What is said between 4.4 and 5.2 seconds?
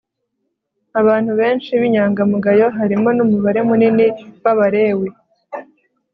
wAbalewi